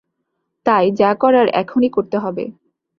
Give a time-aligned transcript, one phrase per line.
[0.65, 2.43] তাই যা করার এখনই করতে হবে।